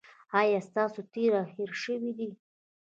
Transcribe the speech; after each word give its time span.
ایا 0.39 0.59
ستاسو 0.69 0.99
تیره 1.13 1.41
هیره 1.53 1.75
شوې 1.83 2.11
ده؟ 2.17 2.27